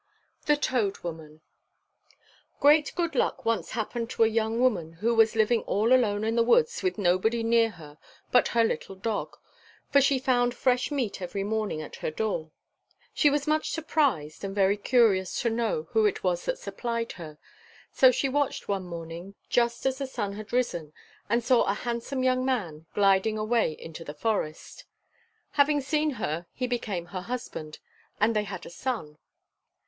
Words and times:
THE 0.47 0.57
TOAD 0.57 0.97
WOMAN 1.03 1.41
|GREAT 2.59 2.91
good 2.95 3.13
luck 3.13 3.45
once 3.45 3.73
happened 3.73 4.09
to 4.09 4.23
a 4.23 4.27
young 4.27 4.59
woman 4.59 4.93
who 4.93 5.13
was 5.13 5.35
living 5.35 5.61
all 5.67 5.93
alone 5.93 6.23
in 6.23 6.35
the 6.35 6.41
woods 6.41 6.81
with 6.81 6.97
nobody 6.97 7.43
near 7.43 7.69
her 7.69 7.99
but 8.31 8.47
her 8.57 8.63
little 8.63 8.95
dog; 8.95 9.37
for 9.91 10.01
she 10.01 10.17
found 10.17 10.55
fresh 10.55 10.89
meat 10.89 11.21
every 11.21 11.43
morning 11.43 11.83
at 11.83 11.97
her 11.97 12.09
door. 12.09 12.49
She 13.13 13.29
was 13.29 13.45
much 13.45 13.69
surprised 13.69 14.43
and 14.43 14.55
very 14.55 14.75
curious 14.75 15.39
to 15.41 15.51
know 15.51 15.87
who 15.91 16.07
it 16.07 16.23
was 16.23 16.45
that 16.45 16.57
supplied 16.57 17.11
her. 17.11 17.37
So 17.91 18.09
she 18.09 18.27
watched 18.27 18.67
one 18.67 18.85
morning, 18.85 19.35
just 19.49 19.85
as 19.85 19.99
the 19.99 20.07
sun 20.07 20.33
had 20.33 20.51
risen, 20.51 20.93
and 21.29 21.43
saw 21.43 21.61
a 21.65 21.75
handsome 21.75 22.23
young 22.23 22.43
man 22.43 22.87
gliding 22.95 23.37
away 23.37 23.73
into 23.79 24.03
the 24.03 24.15
forest. 24.15 24.85
Having 25.51 25.81
seen 25.81 26.09
her, 26.17 26.47
he 26.53 26.65
became 26.65 27.05
her 27.05 27.21
husband, 27.21 27.77
and 28.19 28.35
they 28.35 28.45
had 28.45 28.65
a 28.65 28.71
son. 28.71 29.19